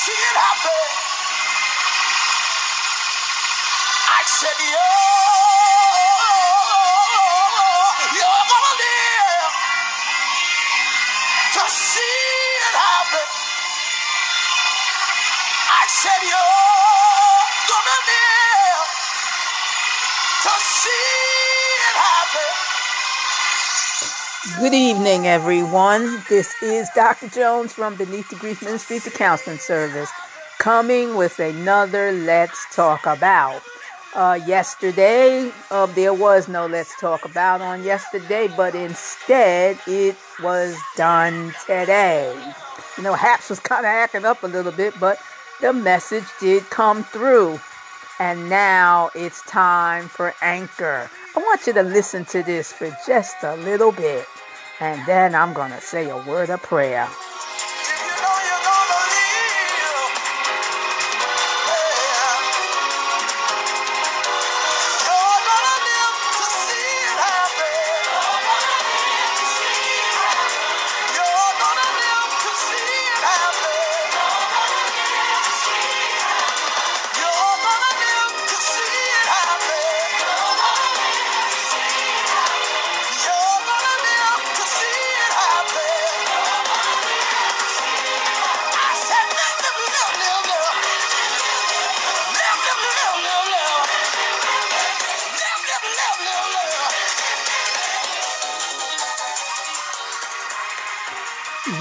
[0.00, 0.80] see it happen.
[4.18, 4.58] I said,
[8.16, 9.52] you're gonna live
[11.54, 12.16] to see
[12.66, 13.28] it happen.
[15.82, 18.88] I said, you're gonna live
[20.44, 21.19] to see
[24.60, 26.22] Good evening, everyone.
[26.28, 27.28] This is Dr.
[27.28, 30.10] Jones from Beneath the Grief Ministries, the counseling service,
[30.58, 33.62] coming with another Let's Talk About.
[34.14, 40.76] Uh, yesterday, uh, there was no Let's Talk About on yesterday, but instead it was
[40.94, 42.30] done today.
[42.98, 45.18] You know, Haps was kind of acting up a little bit, but
[45.62, 47.58] the message did come through.
[48.18, 51.08] And now it's time for Anchor.
[51.34, 54.26] I want you to listen to this for just a little bit,
[54.80, 57.08] and then I'm going to say a word of prayer.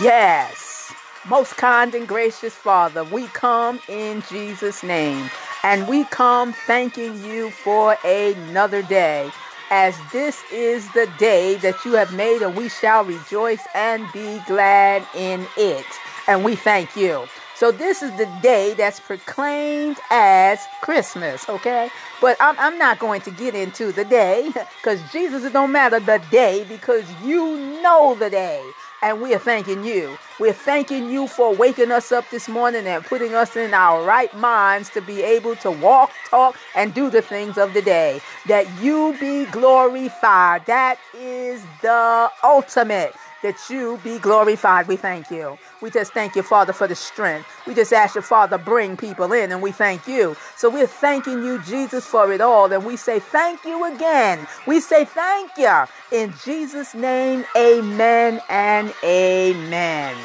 [0.02, 0.94] Yes,
[1.27, 5.30] most kind and gracious Father, we come in Jesus' name,
[5.63, 9.31] and we come thanking you for another day.
[9.71, 14.41] As this is the day that you have made, and we shall rejoice and be
[14.47, 15.86] glad in it.
[16.27, 17.25] And we thank you.
[17.55, 21.89] So, this is the day that's proclaimed as Christmas, okay?
[22.21, 24.52] But I'm, I'm not going to get into the day
[24.82, 28.61] because Jesus, it don't matter the day because you know the day.
[29.02, 30.17] And we are thanking you.
[30.39, 34.33] We're thanking you for waking us up this morning and putting us in our right
[34.36, 38.20] minds to be able to walk, talk, and do the things of the day.
[38.48, 40.65] That you be glorified.
[40.65, 43.14] That is the ultimate.
[43.44, 44.88] That you be glorified.
[44.88, 45.58] We thank you.
[45.82, 47.48] We just thank you, Father, for the strength.
[47.67, 50.36] We just ask you, Father, bring people in, and we thank you.
[50.58, 52.72] So we're thanking you, Jesus, for it all.
[52.73, 54.48] And we say thank you again.
[54.67, 55.86] We say thank you.
[56.11, 60.17] In Jesus' name, amen and amen.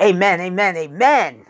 [0.00, 1.46] Amen, amen, amen.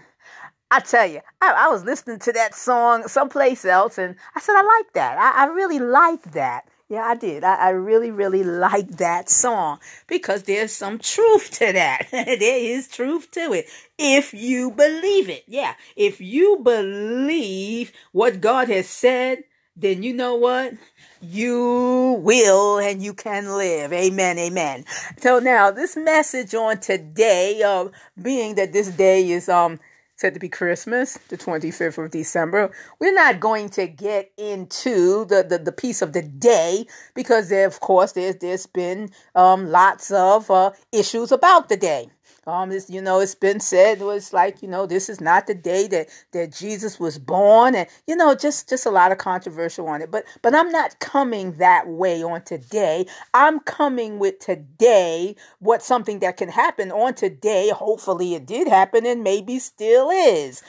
[0.72, 4.55] I tell you, I, I was listening to that song someplace else, and I said,
[4.56, 5.19] I like that.
[5.19, 6.66] I, I really like that.
[6.88, 7.44] Yeah, I did.
[7.44, 12.06] I, I really, really like that song because there's some truth to that.
[12.10, 13.66] there is truth to it.
[13.99, 15.44] If you believe it.
[15.47, 15.75] Yeah.
[15.94, 19.44] If you believe what God has said,
[19.77, 20.72] then you know what?
[21.21, 23.93] You will and you can live.
[23.93, 24.39] Amen.
[24.39, 24.84] Amen.
[25.19, 27.89] So now this message on today, uh,
[28.21, 29.78] being that this day is, um,
[30.22, 32.71] said to be Christmas, the 25th of December.
[33.00, 37.66] We're not going to get into the, the, the piece of the day because there,
[37.66, 42.09] of course, there's, there's been um, lots of uh, issues about the day.
[42.47, 45.54] Um, you know, it's been said it was like, you know, this is not the
[45.54, 49.88] day that, that Jesus was born, and you know, just just a lot of controversial
[49.88, 50.10] on it.
[50.10, 53.06] But but I'm not coming that way on today.
[53.34, 57.71] I'm coming with today what something that can happen on today.
[57.71, 60.62] Hopefully, it did happen, and maybe still is.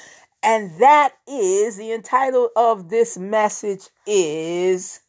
[0.44, 5.00] And that is the entitle of this message is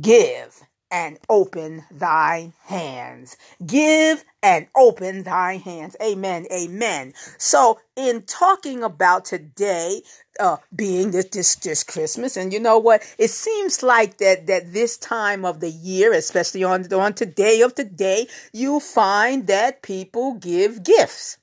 [0.00, 3.36] Give and open thy hands.
[3.66, 5.96] Give and open thy hands.
[6.02, 6.46] Amen.
[6.52, 7.12] Amen.
[7.36, 10.02] So, in talking about today,
[10.40, 13.02] uh, being this, this this Christmas, and you know what?
[13.18, 17.74] It seems like that that this time of the year, especially on on today of
[17.74, 21.38] today, you find that people give gifts.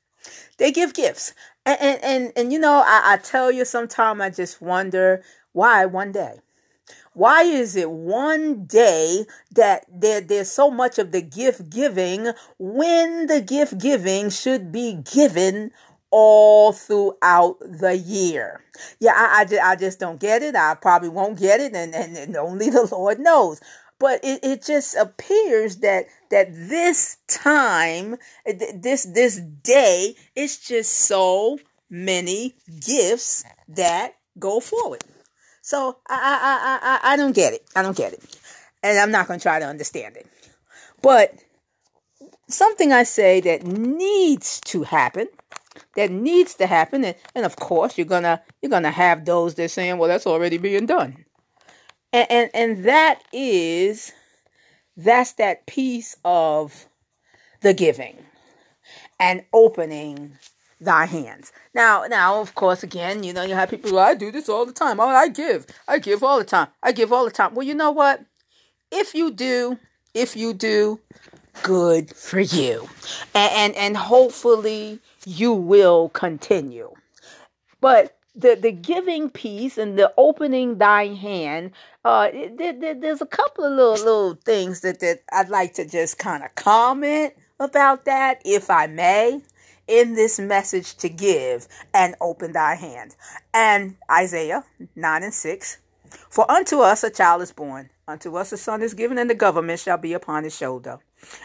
[0.57, 1.33] They give gifts,
[1.65, 5.23] and and and, and you know, I, I tell you, sometimes I just wonder
[5.53, 6.39] why one day.
[7.13, 13.27] Why is it one day that there, there's so much of the gift giving when
[13.27, 15.71] the gift giving should be given
[16.11, 18.61] all throughout the year?
[18.99, 20.55] Yeah, I, I, ju- I just don't get it.
[20.55, 23.61] I probably won't get it, and, and, and only the Lord knows.
[23.97, 31.59] But it, it just appears that that this time, this this day, it's just so
[31.89, 32.55] many
[32.85, 35.03] gifts that go forward.
[35.65, 37.63] So I, I, I, I, don't get it.
[37.75, 38.21] I don't get it.
[38.83, 40.27] And I'm not going to try to understand it.
[41.01, 41.33] But
[42.47, 45.27] something I say that needs to happen,
[45.95, 49.71] that needs to happen, and, and of course you're gonna you're gonna have those that
[49.71, 51.25] saying, well, that's already being done.
[52.13, 54.13] And, and and that is
[54.95, 56.85] that's that piece of
[57.61, 58.23] the giving
[59.19, 60.37] and opening
[60.85, 61.51] thy hands.
[61.73, 64.65] Now, now, of course, again, you know, you have people who I do this all
[64.65, 64.99] the time.
[64.99, 67.53] Oh, I give, I give all the time, I give all the time.
[67.53, 68.23] Well, you know what?
[68.91, 69.77] If you do,
[70.13, 70.99] if you do,
[71.63, 72.87] good for you,
[73.33, 76.93] and and, and hopefully you will continue.
[77.81, 81.71] But the the giving piece and the opening thy hand,
[82.03, 85.85] uh, there, there, there's a couple of little little things that that I'd like to
[85.85, 89.41] just kind of comment about that, if I may
[89.87, 93.15] in this message to give and open thy hand.
[93.53, 94.65] And Isaiah
[94.95, 95.77] 9 and 6
[96.29, 99.35] For unto us a child is born, unto us a son is given, and the
[99.35, 100.99] government shall be upon his shoulder.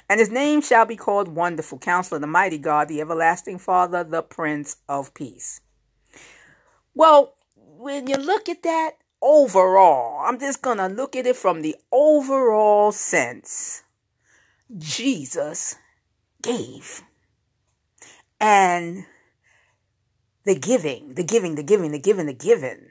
[0.08, 4.22] And his name shall be called Wonderful Counselor, the Mighty God, the Everlasting Father, the
[4.22, 5.60] Prince of Peace.
[6.94, 11.62] Well, when you look at that overall, I'm just going to look at it from
[11.62, 13.84] the overall sense.
[14.76, 15.76] Jesus
[16.42, 17.02] gave
[18.40, 19.04] and
[20.44, 22.86] the giving, the giving, the giving, the giving, the giving.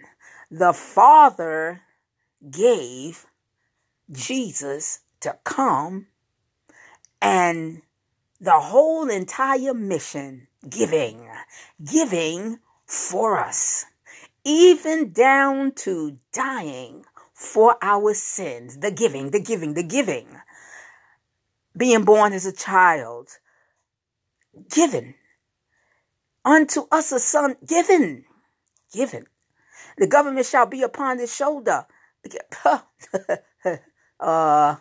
[0.51, 1.81] The Father
[2.49, 3.25] gave
[4.11, 6.07] Jesus to come
[7.21, 7.81] and
[8.39, 11.27] the whole entire mission giving,
[11.83, 13.85] giving for us,
[14.45, 18.77] even down to dying for our sins.
[18.77, 20.27] The giving, the giving, the giving.
[21.75, 23.29] Being born as a child,
[24.73, 25.15] given
[26.45, 28.25] unto us a son given.
[28.93, 29.27] Given.
[29.97, 31.85] The government shall be upon his shoulder.
[34.19, 34.75] uh,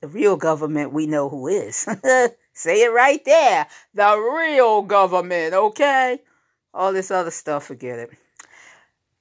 [0.00, 1.76] the real government we know who is.
[2.54, 3.66] Say it right there.
[3.94, 6.20] The real government, okay?
[6.74, 8.10] All this other stuff, forget it.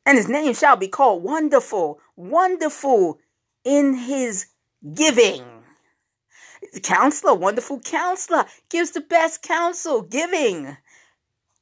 [0.05, 3.19] And his name shall be called Wonderful, Wonderful
[3.63, 4.47] in his
[4.93, 5.43] giving.
[6.73, 10.77] The counselor, Wonderful Counselor, gives the best counsel, giving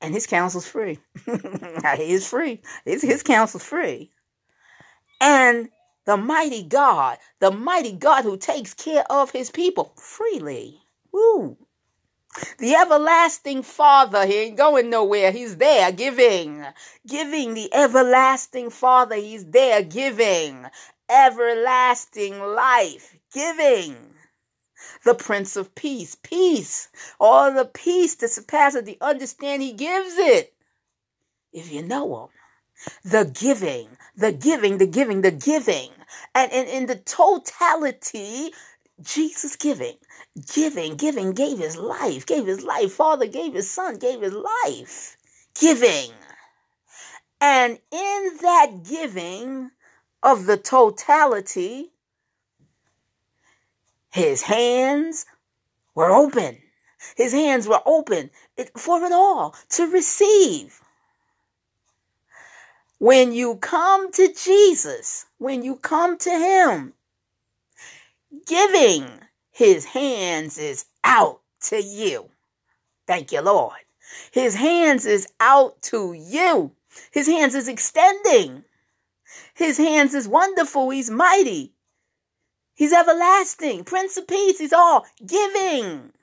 [0.01, 0.99] and his counsel's free.
[1.25, 2.61] he is free.
[2.85, 4.11] His, his counsel's free.
[5.21, 5.69] And
[6.05, 10.81] the mighty God, the mighty God who takes care of his people freely.
[11.11, 11.57] Woo.
[12.59, 15.31] The everlasting Father, he ain't going nowhere.
[15.31, 16.65] He's there giving.
[17.07, 20.65] Giving the everlasting Father, he's there giving.
[21.09, 23.95] Everlasting life, giving
[25.05, 26.15] the Prince of Peace.
[26.15, 26.89] Peace.
[27.19, 30.53] All the peace that surpasses the understanding he gives it.
[31.51, 32.29] If you know him.
[33.03, 35.89] The giving, the giving, the giving, the giving.
[36.33, 38.53] And in the totality,
[39.01, 39.97] Jesus giving,
[40.53, 42.93] giving, giving, gave his life, gave his life.
[42.93, 45.17] Father gave his son, gave his life.
[45.59, 46.11] Giving.
[47.41, 49.71] And in that giving
[50.23, 51.91] of the totality,
[54.11, 55.25] his hands
[55.95, 56.57] were open.
[57.15, 58.29] His hands were open
[58.75, 60.79] for it all to receive.
[62.97, 66.93] When you come to Jesus, when you come to Him,
[68.45, 69.07] giving
[69.51, 72.29] His hands is out to you.
[73.07, 73.79] Thank you, Lord.
[74.31, 76.71] His hands is out to you.
[77.11, 78.65] His hands is extending.
[79.53, 80.89] His hands is wonderful.
[80.89, 81.73] He's mighty.
[82.79, 84.57] He's everlasting, Prince of Peace.
[84.57, 86.13] He's all giving.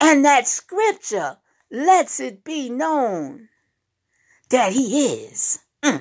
[0.00, 1.36] And that scripture
[1.68, 3.48] lets it be known
[4.50, 5.58] that He is.
[5.82, 6.00] Mm.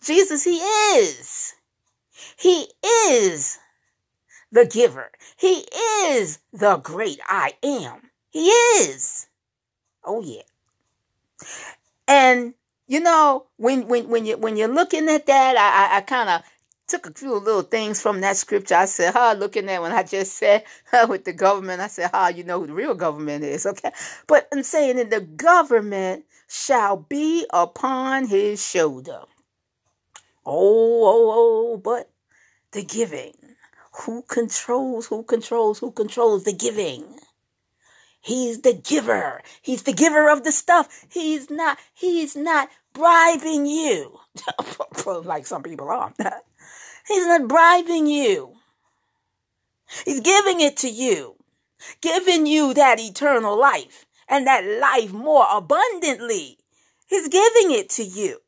[0.00, 1.54] Jesus, He is.
[2.36, 2.68] He
[3.10, 3.58] is
[4.52, 5.10] the giver.
[5.36, 5.64] He
[6.04, 8.02] is the great I am.
[8.30, 9.26] He is.
[10.04, 10.42] Oh yeah.
[12.06, 12.54] And
[12.86, 16.30] you know, when when when you when you're looking at that, I I, I kind
[16.30, 16.42] of
[16.88, 18.74] took a few little things from that scripture.
[18.74, 22.10] I said, huh, looking at when I just said huh, with the government, I said,
[22.12, 23.92] huh, you know who the real government is, okay?
[24.26, 29.20] But I'm saying that the government shall be upon his shoulder.
[30.44, 32.10] Oh, oh, oh, but
[32.72, 33.34] the giving.
[34.04, 37.04] Who controls, who controls, who controls the giving?
[38.20, 39.42] He's the giver.
[39.62, 41.04] He's the giver of the stuff.
[41.10, 44.18] He's not, he's not bribing you
[45.24, 46.12] like some people are.
[47.08, 48.56] He's not bribing you.
[50.04, 51.36] He's giving it to you,
[52.02, 56.58] giving you that eternal life and that life more abundantly.
[57.06, 58.40] He's giving it to you.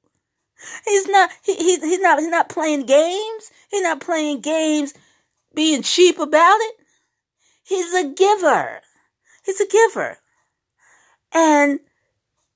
[0.85, 3.51] He's not he, he he's not he's not playing games.
[3.71, 4.93] He's not playing games
[5.55, 6.77] being cheap about it.
[7.65, 8.81] He's a giver.
[9.45, 10.19] He's a giver.
[11.33, 11.81] And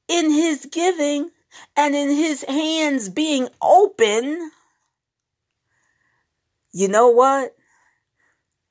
[0.09, 1.31] in his giving
[1.77, 4.51] and in his hands being open,
[6.75, 7.55] you know what?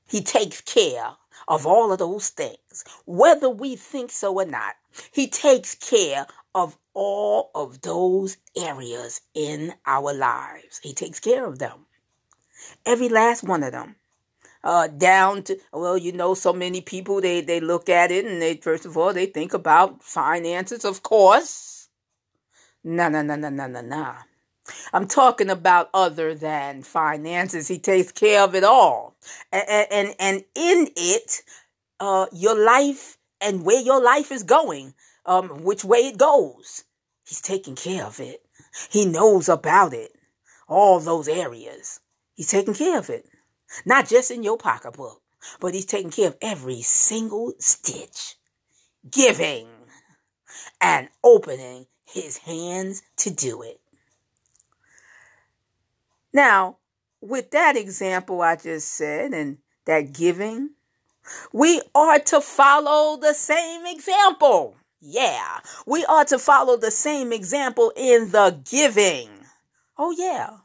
[0.09, 1.13] He takes care
[1.47, 4.75] of all of those things, whether we think so or not.
[5.13, 10.81] He takes care of all of those areas in our lives.
[10.83, 11.85] He takes care of them.
[12.85, 13.95] Every last one of them.
[14.65, 18.41] Uh, down to well, you know, so many people they they look at it and
[18.41, 21.87] they first of all they think about finances, of course.
[22.83, 24.15] No, no, no, no, no, no, no.
[24.93, 27.67] I'm talking about other than finances.
[27.67, 29.15] He takes care of it all,
[29.51, 31.41] and and, and in it,
[31.99, 34.93] uh, your life and where your life is going,
[35.25, 36.85] um, which way it goes.
[37.25, 38.41] He's taking care of it.
[38.89, 40.11] He knows about it.
[40.67, 41.99] All those areas.
[42.35, 43.25] He's taking care of it.
[43.85, 45.21] Not just in your pocketbook,
[45.59, 48.35] but he's taking care of every single stitch.
[49.09, 49.67] Giving
[50.79, 53.79] and opening his hands to do it.
[56.33, 56.77] Now,
[57.21, 60.71] with that example I just said and that giving,
[61.53, 64.75] we are to follow the same example.
[64.99, 69.29] Yeah, we are to follow the same example in the giving.
[69.97, 70.57] Oh yeah.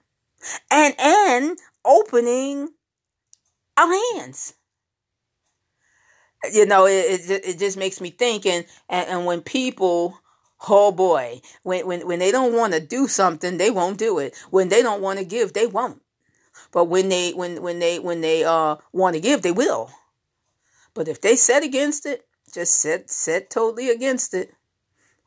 [0.70, 2.68] And and opening
[3.76, 4.54] our hands.
[6.52, 10.18] You know, it, it, it just makes me think and, and, and when people
[10.68, 14.36] oh boy, when when when they don't want to do something, they won't do it.
[14.50, 16.02] When they don't want to give, they won't.
[16.72, 19.90] But when they when when they when they uh want to give, they will.
[20.94, 24.52] But if they set against it, just set set totally against it.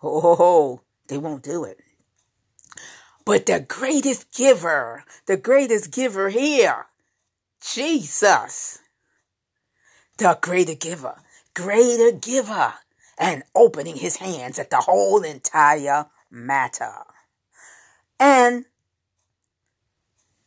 [0.04, 1.80] Oh, they won't do it.
[3.26, 6.88] But the greatest giver, the greatest giver here,
[7.62, 8.80] Jesus,
[10.18, 11.22] the greater giver,
[11.54, 12.74] greater giver,
[13.22, 16.92] and opening his hands at the whole entire matter.
[18.20, 18.66] And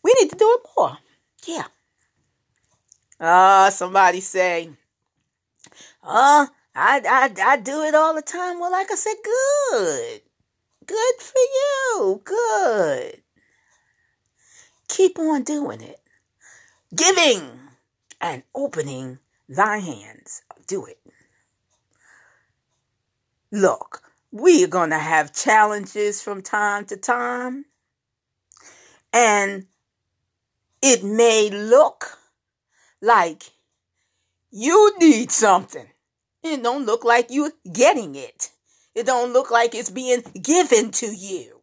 [0.03, 0.99] we need to do it more.
[1.47, 1.67] Yeah.
[3.21, 4.71] Uh, somebody say,
[6.03, 8.59] uh, I, I, I do it all the time.
[8.59, 10.21] Well, like I said, good.
[10.85, 12.23] Good for you.
[12.25, 13.23] Good.
[14.89, 16.01] Keep on doing it.
[16.95, 17.51] Giving
[18.21, 20.43] and opening thy hands.
[20.67, 20.99] Do it.
[23.55, 27.67] Look, we are going to have challenges from time to time.
[29.13, 29.67] And
[30.83, 32.19] it may look
[33.01, 33.45] like
[34.51, 35.87] you need something.
[36.43, 38.51] It don't look like you're getting it.
[38.93, 41.61] It don't look like it's being given to you.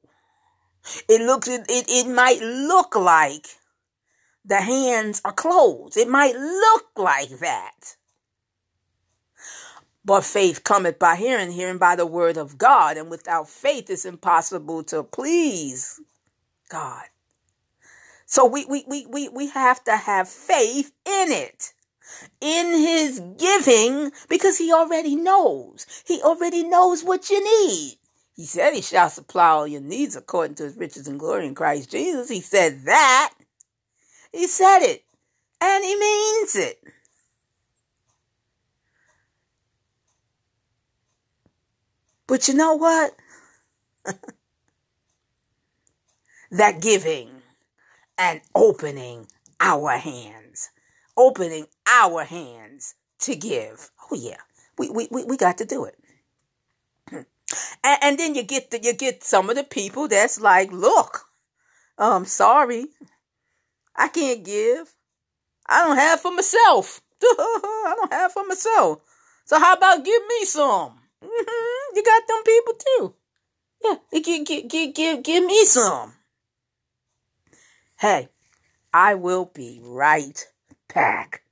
[1.10, 3.48] It looks it, it might look like
[4.46, 5.98] the hands are closed.
[5.98, 7.98] It might look like that.
[10.04, 12.98] But faith cometh by hearing, hearing by the word of God.
[12.98, 16.00] And without faith, it's impossible to please
[16.70, 17.06] God.
[18.26, 21.74] So we, we, we, we, we have to have faith in it
[22.40, 25.86] in his giving because he already knows.
[26.06, 27.98] He already knows what you need.
[28.36, 31.56] He said he shall supply all your needs according to his riches and glory in
[31.56, 32.30] Christ Jesus.
[32.30, 33.34] He said that.
[34.32, 35.04] He said it.
[35.60, 36.82] And he means it.
[42.32, 43.14] But you know what?
[46.52, 47.30] that giving
[48.18, 49.28] and opening
[49.60, 50.70] our hands
[51.18, 53.92] opening our hands to give.
[54.10, 54.42] Oh yeah,
[54.78, 55.98] we we we, we got to do it.
[57.12, 57.26] and,
[58.02, 61.26] and then you get the, you get some of the people that's like, look,
[61.98, 62.86] I'm sorry,
[63.96, 64.94] I can't give.
[65.68, 67.02] I don't have for myself.
[67.24, 69.02] I don't have for myself.
[69.46, 71.01] So how about give me some?
[71.24, 71.96] Mm-hmm.
[71.96, 73.16] You got them people too.
[73.84, 76.14] Yeah, give, give, give, give, give me some.
[78.00, 78.30] Hey,
[78.94, 80.46] I will be right
[80.94, 81.44] back.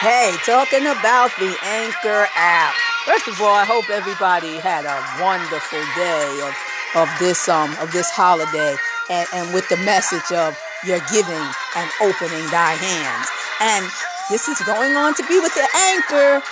[0.00, 2.74] Hey, talking about the Anchor app.
[3.06, 6.54] First of all, I hope everybody had a wonderful day of,
[7.02, 8.76] of this um of this holiday
[9.08, 13.28] and, and with the message of your giving and opening thy hands.
[13.60, 13.86] And
[14.28, 16.42] this is going on to be with the anchor.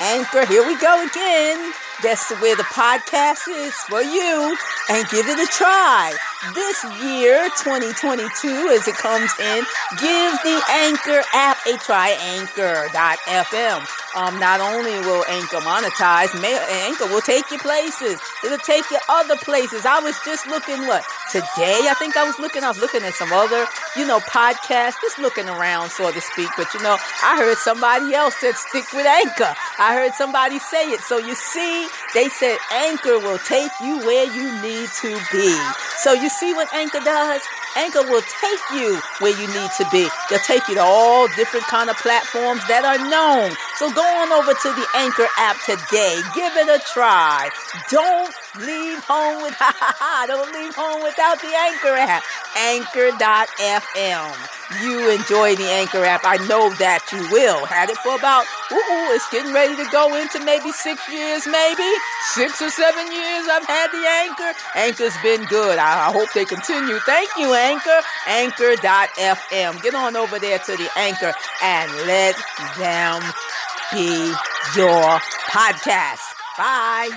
[0.00, 1.72] Anchor, here we go again.
[2.02, 4.56] That's where the podcast is for you.
[4.90, 6.14] And give it a try.
[6.54, 9.64] this year, 2022, as it comes in,
[9.98, 12.14] give the Anchor app a try.
[12.20, 14.05] Anchor.fm.
[14.16, 18.18] Um, not only will Anchor monetize, Anchor will take you places.
[18.42, 19.84] It'll take you other places.
[19.84, 21.84] I was just looking what today.
[21.84, 22.64] I think I was looking.
[22.64, 26.48] I was looking at some other, you know, podcasts, just looking around, so to speak.
[26.56, 29.52] But you know, I heard somebody else said stick with Anchor.
[29.78, 31.00] I heard somebody say it.
[31.00, 35.52] So you see, they said Anchor will take you where you need to be.
[36.00, 37.42] So you see what Anchor does?
[37.76, 40.08] Anchor will take you where you need to be.
[40.30, 43.52] They'll take you to all different kind of platforms that are known.
[43.76, 46.16] So go on over to the Anchor app today.
[46.34, 47.50] Give it a try.
[47.90, 49.52] Don't leave home with
[50.26, 52.24] don't leave home without the Anchor app.
[52.56, 54.32] Anchor.fm.
[54.82, 56.22] You enjoy the Anchor app.
[56.24, 57.66] I know that you will.
[57.66, 61.86] Had it for about, ooh, it's getting ready to go into maybe six years, maybe
[62.32, 63.44] six or seven years.
[63.46, 64.52] I've had the Anchor.
[64.74, 65.78] Anchor's been good.
[65.78, 66.98] I, I hope they continue.
[67.04, 68.00] Thank you, Anchor.
[68.26, 69.82] Anchor.fm.
[69.82, 72.34] Get on over there to the Anchor and let
[72.80, 73.20] them
[73.92, 74.32] be
[74.76, 76.34] your podcast.
[76.58, 77.10] Bye.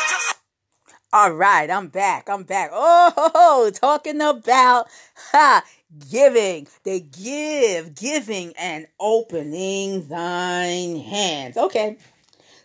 [0.09, 0.35] to see
[1.13, 2.29] All right, I'm back.
[2.29, 2.71] I'm back.
[2.73, 4.89] Oh, talking about
[5.33, 5.65] ha,
[6.11, 6.67] giving.
[6.85, 11.57] They give, giving, and opening thine hands.
[11.57, 11.97] Okay,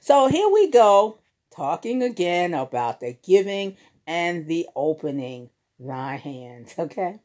[0.02, 1.20] so here we go,
[1.56, 6.74] talking again about the giving and the opening thy hands.
[6.78, 7.20] Okay.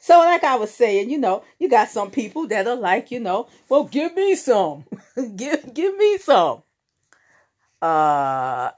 [0.00, 3.20] So, like I was saying, you know, you got some people that are like, you
[3.20, 4.84] know, well, give me some,
[5.36, 6.62] give, give me some.
[7.80, 8.70] Uh,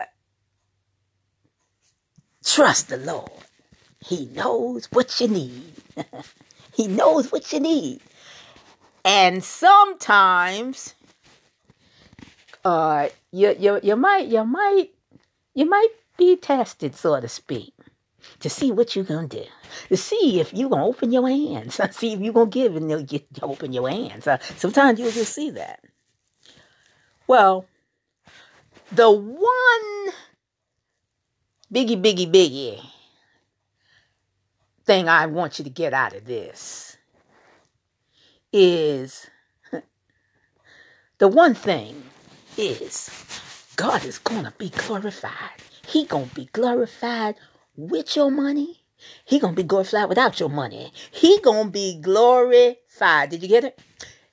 [2.45, 3.31] Trust the Lord.
[4.05, 5.75] He knows what you need.
[6.81, 8.01] he knows what you need.
[9.05, 10.95] And sometimes
[12.65, 14.91] uh you you you might you might
[15.55, 17.75] you might be tested, so to speak,
[18.41, 19.45] to see what you're gonna do.
[19.89, 21.81] To see if you're gonna open your hands.
[21.97, 24.27] see if you're gonna give and you'll get open your hands.
[24.27, 25.81] Uh, sometimes you'll just see that.
[27.27, 27.67] Well,
[28.91, 30.15] the one
[31.73, 32.90] biggie, biggie, biggie
[34.91, 36.97] thing I want you to get out of this
[38.53, 39.31] is
[41.19, 42.03] the one thing
[42.57, 43.09] is
[43.77, 45.63] God is gonna be glorified.
[45.87, 47.37] He gonna be glorified
[47.77, 48.81] with your money.
[49.25, 50.93] He gonna be glorified without your money.
[51.13, 53.31] He gonna be glorified.
[53.31, 53.79] Did you get it?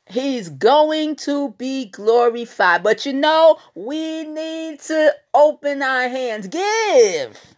[0.07, 2.81] He's going to be glorified.
[2.81, 6.47] But you know, we need to open our hands.
[6.47, 7.56] Give.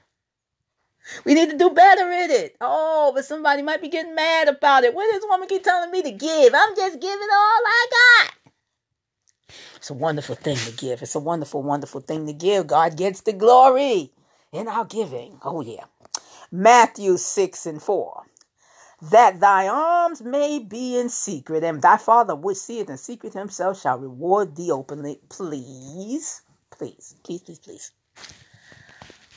[1.25, 2.55] We need to do better at it.
[2.61, 4.93] Oh, but somebody might be getting mad about it.
[4.93, 6.53] What does this woman keep telling me to give?
[6.53, 8.33] I'm just giving all I got.
[9.75, 11.01] It's a wonderful thing to give.
[11.01, 12.67] It's a wonderful, wonderful thing to give.
[12.67, 14.11] God gets the glory
[14.51, 15.39] in our giving.
[15.43, 15.85] Oh, yeah.
[16.51, 18.23] Matthew 6 and 4
[19.01, 23.79] that thy alms may be in secret, and thy father which seeth in secret himself
[23.79, 25.19] shall reward thee openly.
[25.29, 27.91] Please, please, please, please, please.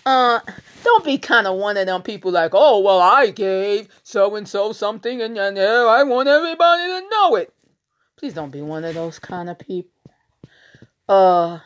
[0.04, 0.40] Uh,
[0.82, 4.48] don't be kind of one of them people like, oh, well, I gave so and
[4.48, 7.54] so something, and, and I want everybody to know it.
[8.16, 9.90] Please don't be one of those kind of people.
[11.08, 11.60] Uh,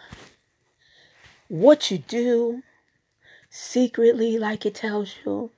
[1.48, 2.62] what you do
[3.48, 5.50] secretly, like it tells you,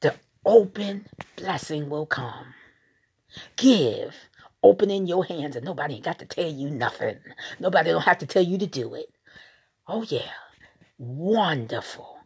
[0.00, 2.54] the open blessing will come.
[3.56, 4.14] Give,
[4.62, 7.18] opening your hands, and nobody ain't got to tell you nothing.
[7.60, 9.13] Nobody don't have to tell you to do it.
[9.86, 10.30] Oh yeah,
[10.98, 12.18] wonderful.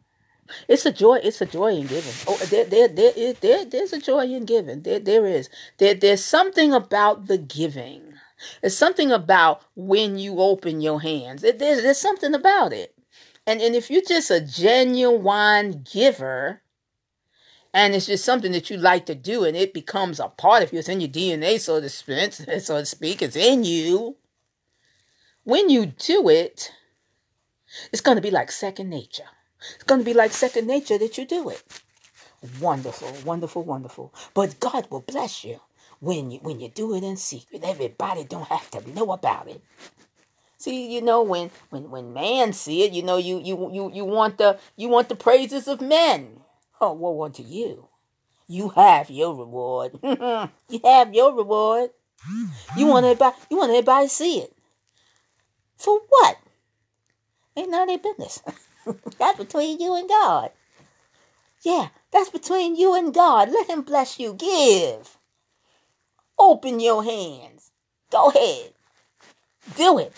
[0.69, 1.17] It's a joy.
[1.23, 2.15] It's a joy in giving.
[2.27, 4.83] Oh, there, there, there is, there, there's a joy in giving.
[4.83, 5.51] There, there is.
[5.79, 8.15] There, there's something about the giving.
[8.61, 11.43] There's something about when you open your hands.
[11.43, 12.95] There- There's, there's something about it.
[13.47, 16.63] And and if you're just a genuine giver,
[17.75, 20.73] and it's just something that you like to do, and it becomes a part of
[20.73, 24.17] you, it's in your DNA, so to speak, so to speak, it's in you.
[25.45, 26.73] When you do it,
[27.93, 29.29] it's going to be like second nature.
[29.75, 31.63] It's going to be like second nature that you do it.
[32.61, 34.15] Wonderful, wonderful, wonderful.
[34.35, 35.61] But God will bless you
[36.01, 37.65] when you when you do it in secret.
[37.65, 39.61] Everybody don't have to know about it.
[40.59, 44.05] See, you know, when when when man see it, you know, you you you you
[44.05, 46.41] want the you want the praises of men.
[46.81, 47.89] Oh, woe unto you.
[48.47, 49.99] You have your reward.
[50.03, 51.91] you have your reward.
[52.77, 54.57] You want everybody you want everybody to see it.
[55.77, 56.39] For what?
[57.59, 58.41] Ain't none of their business.
[59.19, 60.53] That's between you and God.
[61.63, 63.51] Yeah, that's between you and God.
[63.51, 64.33] Let Him bless you.
[64.35, 65.19] Give.
[66.39, 67.73] Open your hands.
[68.13, 68.73] Go ahead.
[69.77, 70.13] Do it.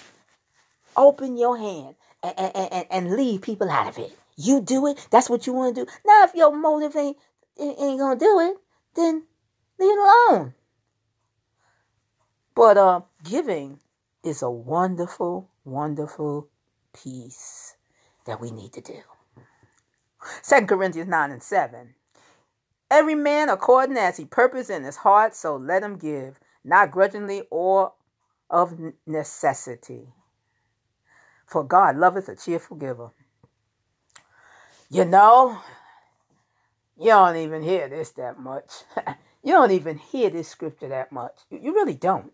[0.95, 4.17] Open your hand and, and, and, and leave people out of it.
[4.37, 5.09] You do it.
[5.11, 5.91] That's what you want to do.
[6.07, 7.17] Now, if your motive ain't,
[7.59, 8.57] ain't going to do it,
[8.97, 9.23] then
[9.79, 10.55] leave it alone.
[12.55, 13.81] But uh, giving
[14.23, 16.49] is a wonderful, wonderful
[16.93, 17.77] piece
[18.27, 19.01] that we need to do.
[20.49, 21.95] 2 Corinthians 9 and 7.
[22.91, 27.43] Every man according as he purpose in his heart, so let him give, not grudgingly
[27.51, 27.93] or
[28.51, 30.09] of necessity.
[31.47, 33.11] For God loveth a cheerful giver.
[34.91, 35.61] You know,
[36.99, 38.73] you don't even hear this that much.
[39.43, 41.39] you don't even hear this scripture that much.
[41.51, 42.33] You really don't.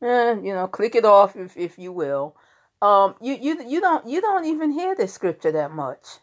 [0.00, 2.36] Eh, you know, click it off if, if you will.
[2.82, 6.18] Um, you, you you don't you don't even hear this scripture that much.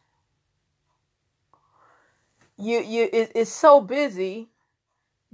[2.58, 4.50] You you it, it's so busy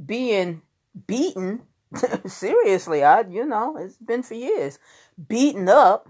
[0.05, 0.61] being
[1.07, 1.63] beaten.
[2.27, 4.77] Seriously i you know it's been for years.
[5.27, 6.09] Beaten up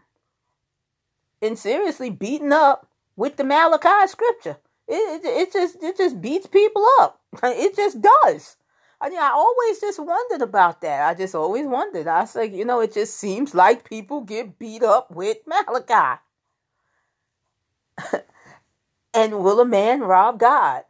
[1.41, 4.57] and seriously beaten up with the malachi scripture.
[4.87, 7.21] It, it, it just it just beats people up.
[7.43, 8.57] It just does
[9.01, 11.07] I mean, I always just wondered about that.
[11.07, 12.07] I just always wondered.
[12.07, 16.19] I was like, you know, it just seems like people get beat up with Malachi.
[19.13, 20.83] and will a man rob God?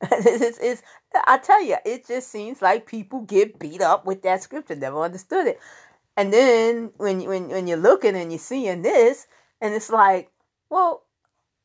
[0.02, 0.82] it's, it's,
[1.26, 4.76] I tell you, it just seems like people get beat up with that scripture.
[4.76, 5.60] Never understood it.
[6.16, 9.26] And then when when when you're looking and you're seeing this,
[9.60, 10.30] and it's like,
[10.70, 11.04] well,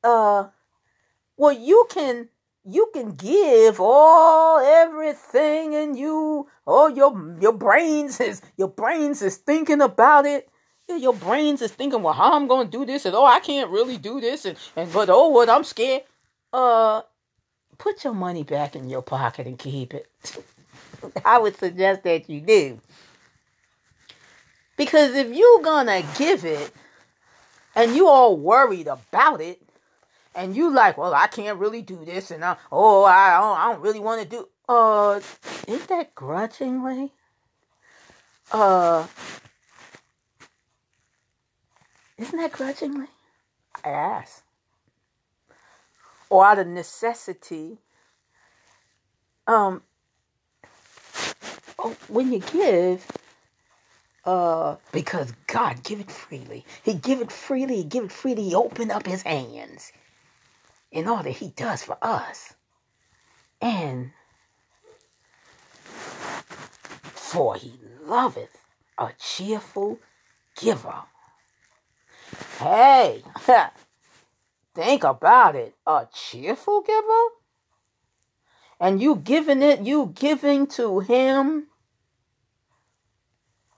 [0.03, 0.47] uh,
[1.37, 2.29] well, you can
[2.65, 9.37] you can give all everything, and you oh your your brains is your brains is
[9.37, 10.47] thinking about it.
[10.87, 13.97] Your brains is thinking, well, how I'm gonna do this, and oh, I can't really
[13.97, 16.03] do this, and and but oh, what I'm scared.
[16.53, 17.01] Uh,
[17.77, 20.07] put your money back in your pocket and keep it.
[21.25, 22.79] I would suggest that you do.
[24.77, 26.71] Because if you're gonna give it
[27.75, 29.61] and you all worried about it,
[30.35, 33.71] and you like, well, I can't really do this, and I, oh, I don't, I
[33.71, 34.47] don't really want to do.
[34.67, 35.19] Uh,
[35.67, 37.11] isn't that grudgingly?
[38.51, 39.07] Uh,
[42.17, 43.07] isn't that grudgingly?
[43.83, 44.43] I ask
[46.31, 47.77] or out of necessity.
[49.45, 49.83] Um,
[51.77, 53.05] oh, when you give,
[54.25, 56.65] uh, because God give it freely.
[56.83, 57.77] He give it freely.
[57.77, 58.43] He give it freely.
[58.43, 59.91] He open up His hands
[60.91, 62.53] in all that He does for us,
[63.61, 64.11] and
[65.83, 68.57] for He loveth
[68.97, 69.99] a cheerful
[70.57, 71.03] giver.
[72.59, 73.23] Hey,
[74.73, 75.75] Think about it.
[75.85, 77.25] A cheerful giver?
[78.79, 81.67] And you giving it, you giving to him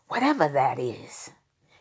[0.08, 1.32] whatever that is.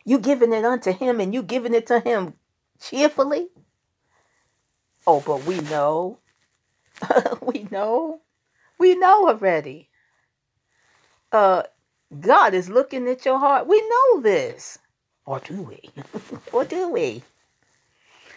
[0.03, 2.33] You giving it unto him and you giving it to him
[2.81, 3.49] cheerfully?
[5.05, 6.19] Oh, but we know.
[7.41, 8.21] we know.
[8.77, 9.89] We know already.
[11.31, 11.63] Uh
[12.19, 13.67] God is looking at your heart.
[13.67, 14.79] We know this.
[15.25, 15.89] Or do we?
[16.51, 17.23] or do we?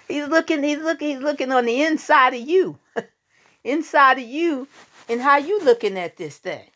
[0.09, 2.79] He's looking, he's looking, he's looking on the inside of you.
[3.64, 4.68] inside of you
[5.09, 6.70] and how you looking at this thing.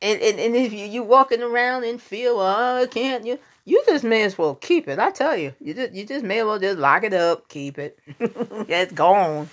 [0.00, 3.38] And, and, and if you, you walking around and feel, oh, can't you?
[3.64, 4.98] You just may as well keep it.
[4.98, 7.78] I tell you, you just you just may as well just lock it up, keep
[7.78, 7.98] it.
[8.18, 9.48] it's gone.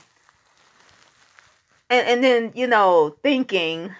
[1.89, 3.93] And and then you know thinking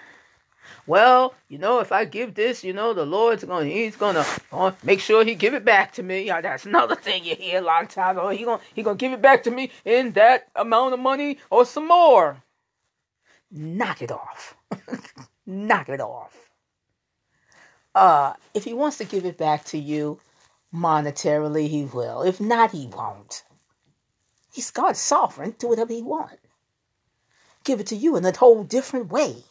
[0.90, 4.72] well, you know, if I give this, you know, the Lord's to he's to uh,
[4.82, 6.28] make sure he give it back to me.
[6.28, 8.18] Uh, that's another thing you hear a lot of times.
[8.20, 11.38] Oh, he gonna he to give it back to me in that amount of money
[11.48, 12.42] or some more.
[13.52, 14.56] Knock it off.
[15.46, 16.49] Knock it off.
[17.94, 20.20] Uh, if he wants to give it back to you,
[20.72, 22.22] Monetarily, he will.
[22.22, 23.42] If not, he won't.
[24.52, 25.56] He's God's sovereign.
[25.58, 26.36] Do whatever he wants.
[27.64, 29.44] Give it to you in a whole different way.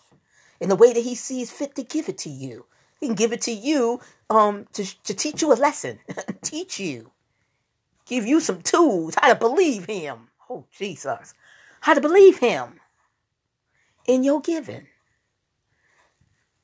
[0.60, 2.66] In the way that he sees fit to give it to you.
[3.00, 6.00] He can give it to you um, to, to teach you a lesson.
[6.42, 7.12] teach you.
[8.06, 10.30] Give you some tools how to believe him.
[10.50, 11.34] Oh, Jesus.
[11.82, 12.80] How to believe him
[14.08, 14.88] in your giving.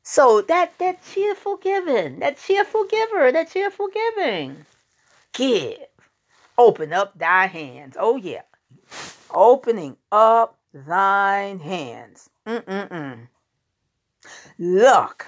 [0.07, 4.67] So that that cheerful giving, that cheerful giver, that cheerful giving.
[5.33, 5.79] Give.
[6.59, 7.97] Open up thy hands.
[7.99, 8.43] Oh yeah.
[9.31, 12.29] Opening up thine hands.
[12.45, 13.27] Mm-mm-mm.
[14.59, 15.25] Look.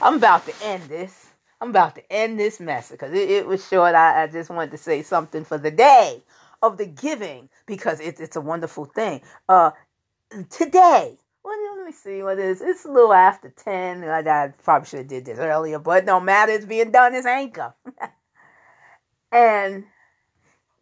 [0.00, 1.28] I'm about to end this.
[1.60, 3.94] I'm about to end this mess because it, it, was short.
[3.94, 6.24] I, I, just wanted to say something for the day
[6.60, 9.22] of the giving because it, it's a wonderful thing.
[9.48, 9.70] Uh,
[10.50, 11.16] today,
[11.88, 12.60] me see what it is.
[12.60, 14.04] It's a little after 10.
[14.04, 16.52] I, probably should have did this earlier, but no matter.
[16.52, 17.74] It's being done It's anchor.
[19.32, 19.84] and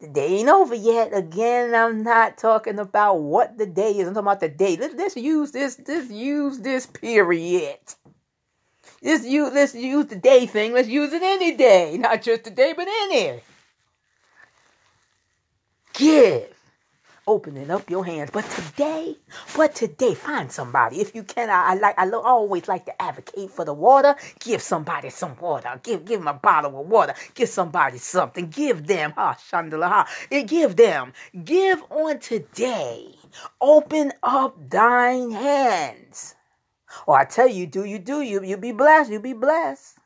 [0.00, 1.16] the day ain't over yet.
[1.16, 4.08] Again, I'm not talking about what the day is.
[4.08, 4.76] I'm talking about the day.
[4.76, 5.80] Let's, let's use this.
[5.86, 7.78] Let's use this period.
[9.02, 10.72] Let's use, let's use the day thing.
[10.72, 11.96] Let's use it any day.
[11.98, 13.40] Not just today, but any.
[15.94, 16.55] Give
[17.26, 18.30] opening up your hands.
[18.32, 19.16] But today,
[19.56, 21.00] but today, find somebody.
[21.00, 24.14] If you can, I, I like I always like to advocate for the water.
[24.40, 25.80] Give somebody some water.
[25.82, 27.14] Give give them a bottle of water.
[27.34, 28.48] Give somebody something.
[28.48, 30.08] Give them ha shandala ha.
[30.30, 31.12] Eh, give them.
[31.44, 33.14] Give on today.
[33.60, 36.34] Open up thine hands.
[37.06, 39.10] Or I tell you, do you do you you be blessed.
[39.10, 39.98] You be blessed.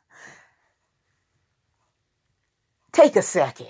[2.91, 3.67] Take a second.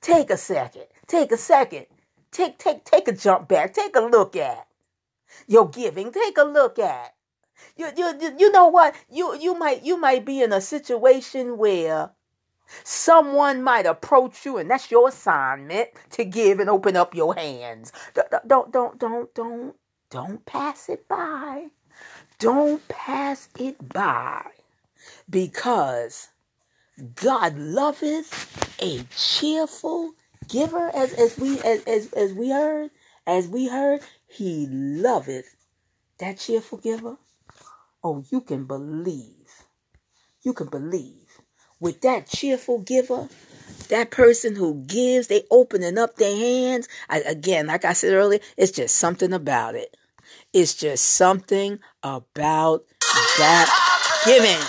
[0.00, 0.84] Take a second.
[1.06, 1.86] Take a second
[2.32, 3.74] Take, take, take a jump back.
[3.74, 4.66] Take a look at
[5.46, 6.12] your giving.
[6.12, 7.14] Take a look at.
[7.76, 8.94] You, you, you know what?
[9.10, 12.10] You, you might, you might be in a situation where
[12.84, 17.92] someone might approach you, and that's your assignment to give and open up your hands.
[18.14, 19.74] Don't, don't, don't, don't,
[20.10, 21.66] don't pass it by.
[22.38, 24.46] Don't pass it by,
[25.28, 26.28] because
[27.14, 30.14] God loveth a cheerful
[30.50, 32.90] giver as, as we as, as as we heard,
[33.26, 35.56] as we heard, he loveth
[36.18, 37.16] that cheerful giver.
[38.02, 39.64] Oh, you can believe.
[40.42, 41.26] You can believe.
[41.80, 43.28] With that cheerful giver,
[43.88, 46.88] that person who gives, they opening up their hands.
[47.08, 49.96] I, again, like I said earlier, it's just something about it.
[50.52, 52.84] It's just something about
[53.38, 54.60] that giving.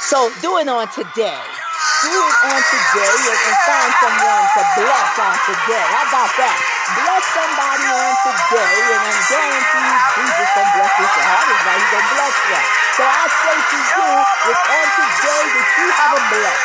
[0.00, 1.57] So do it on today
[1.88, 5.86] it on today and find someone to bless on today.
[5.88, 6.58] How about that?
[6.94, 11.06] Bless somebody on today, and I'm guaranteed Jesus gonna bless you.
[11.08, 12.60] So how does He's gonna bless you.
[12.98, 14.08] So I say to you,
[14.48, 16.60] it's on today that you have a bless,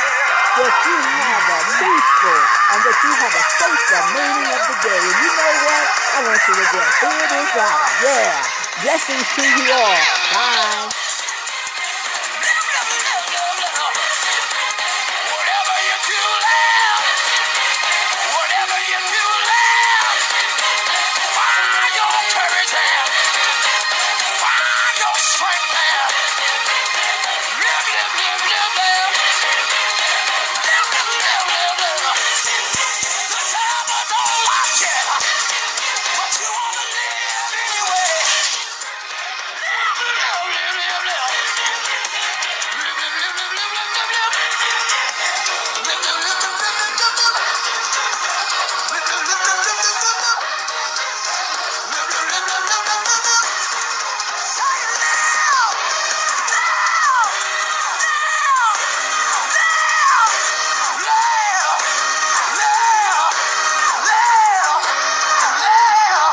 [0.59, 2.41] that you have a peaceful,
[2.73, 3.83] and that you have a safe
[4.13, 5.01] meaning of the day.
[5.01, 5.85] And you know what?
[6.13, 6.81] I want you to.
[7.03, 7.81] Here it is, right?
[8.03, 8.37] Yeah.
[8.83, 9.99] Blessings to you all.
[10.33, 11.12] Bye.